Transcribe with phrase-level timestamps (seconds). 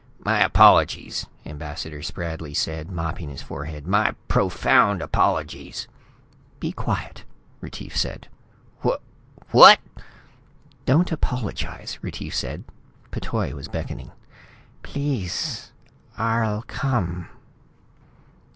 [0.25, 3.85] "My apologies," Ambassador Spradley said, mopping his forehead.
[3.85, 5.87] "My profound apologies."
[6.59, 7.23] "Be quiet,"
[7.61, 8.27] Retief said.
[8.81, 8.97] "Wha
[9.51, 9.77] what?"
[10.87, 12.63] "Don't apologize," Retief said.
[13.11, 14.09] P'Toi was beckoning.
[14.81, 15.71] "Pleasse,
[16.17, 17.29] arll come."